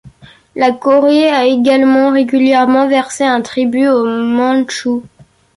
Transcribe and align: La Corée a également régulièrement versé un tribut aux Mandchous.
La 0.55 0.71
Corée 0.71 1.29
a 1.29 1.45
également 1.45 2.09
régulièrement 2.09 2.87
versé 2.87 3.23
un 3.23 3.41
tribut 3.41 3.87
aux 3.87 4.03
Mandchous. 4.07 5.03